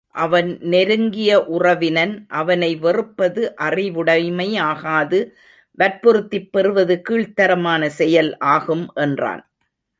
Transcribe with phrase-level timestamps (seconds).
[0.15, 5.19] அவன் நெருங்கிய உறவினன் அவனை வெறுப்பது அறிவுடைமையாகாது
[5.77, 9.43] வற்புறுத்திப் பெறுவது கீழ்த் தரமான செயல் ஆகும் என்றான்.